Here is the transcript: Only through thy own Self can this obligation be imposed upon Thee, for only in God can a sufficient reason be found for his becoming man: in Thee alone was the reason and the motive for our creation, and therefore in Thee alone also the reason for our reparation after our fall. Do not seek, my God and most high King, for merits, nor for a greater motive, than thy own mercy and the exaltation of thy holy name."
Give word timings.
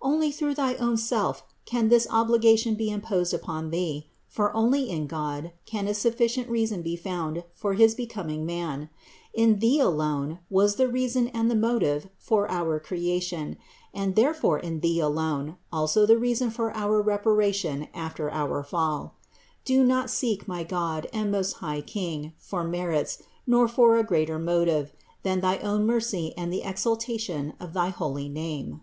Only 0.00 0.32
through 0.32 0.54
thy 0.54 0.76
own 0.76 0.96
Self 0.96 1.44
can 1.66 1.90
this 1.90 2.06
obligation 2.08 2.74
be 2.74 2.88
imposed 2.90 3.34
upon 3.34 3.68
Thee, 3.68 4.08
for 4.26 4.50
only 4.56 4.88
in 4.88 5.06
God 5.06 5.52
can 5.66 5.86
a 5.86 5.92
sufficient 5.92 6.48
reason 6.48 6.80
be 6.80 6.96
found 6.96 7.44
for 7.52 7.74
his 7.74 7.94
becoming 7.94 8.46
man: 8.46 8.88
in 9.34 9.58
Thee 9.58 9.80
alone 9.80 10.38
was 10.48 10.76
the 10.76 10.88
reason 10.88 11.28
and 11.34 11.50
the 11.50 11.54
motive 11.54 12.08
for 12.16 12.50
our 12.50 12.80
creation, 12.80 13.58
and 13.92 14.16
therefore 14.16 14.58
in 14.58 14.80
Thee 14.80 15.00
alone 15.00 15.56
also 15.70 16.06
the 16.06 16.16
reason 16.16 16.48
for 16.48 16.74
our 16.74 17.02
reparation 17.02 17.88
after 17.92 18.30
our 18.30 18.62
fall. 18.62 19.16
Do 19.66 19.84
not 19.84 20.08
seek, 20.08 20.48
my 20.48 20.62
God 20.64 21.08
and 21.12 21.30
most 21.30 21.56
high 21.60 21.82
King, 21.82 22.32
for 22.38 22.64
merits, 22.64 23.22
nor 23.46 23.68
for 23.68 23.98
a 23.98 24.02
greater 24.02 24.38
motive, 24.38 24.94
than 25.24 25.42
thy 25.42 25.58
own 25.58 25.84
mercy 25.84 26.32
and 26.38 26.50
the 26.50 26.62
exaltation 26.62 27.52
of 27.60 27.74
thy 27.74 27.90
holy 27.90 28.30
name." 28.30 28.80